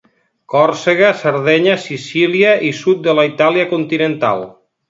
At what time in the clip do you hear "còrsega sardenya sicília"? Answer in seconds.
0.53-2.57